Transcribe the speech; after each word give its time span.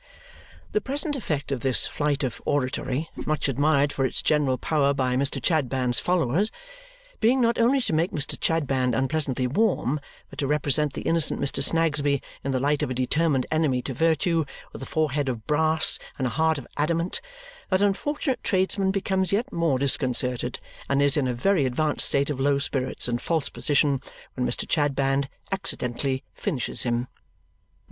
The 0.71 0.81
present 0.81 1.15
effect 1.15 1.51
of 1.51 1.59
this 1.59 1.85
flight 1.85 2.23
of 2.23 2.41
oratory 2.43 3.07
much 3.15 3.47
admired 3.47 3.93
for 3.93 4.03
its 4.03 4.23
general 4.23 4.57
power 4.57 4.95
by 4.95 5.15
Mr. 5.15 5.39
Chadband's 5.39 5.99
followers 5.99 6.49
being 7.19 7.39
not 7.39 7.59
only 7.59 7.79
to 7.81 7.93
make 7.93 8.09
Mr. 8.09 8.35
Chadband 8.41 8.95
unpleasantly 8.95 9.45
warm, 9.45 9.99
but 10.31 10.39
to 10.39 10.47
represent 10.47 10.93
the 10.93 11.03
innocent 11.03 11.39
Mr. 11.39 11.61
Snagsby 11.63 12.19
in 12.43 12.51
the 12.51 12.59
light 12.59 12.81
of 12.81 12.89
a 12.89 12.95
determined 12.95 13.45
enemy 13.51 13.83
to 13.83 13.93
virtue, 13.93 14.43
with 14.73 14.81
a 14.81 14.87
forehead 14.87 15.29
of 15.29 15.45
brass 15.45 15.99
and 16.17 16.25
a 16.25 16.31
heart 16.31 16.57
of 16.57 16.65
adamant, 16.77 17.21
that 17.69 17.83
unfortunate 17.83 18.43
tradesman 18.43 18.89
becomes 18.89 19.31
yet 19.31 19.53
more 19.53 19.77
disconcerted 19.77 20.59
and 20.89 20.99
is 21.03 21.15
in 21.15 21.27
a 21.27 21.33
very 21.35 21.63
advanced 21.63 22.07
state 22.07 22.31
of 22.31 22.39
low 22.39 22.57
spirits 22.57 23.07
and 23.07 23.21
false 23.21 23.49
position 23.49 24.01
when 24.33 24.47
Mr. 24.47 24.67
Chadband 24.67 25.29
accidentally 25.51 26.23
finishes 26.33 26.81
him. 26.81 27.05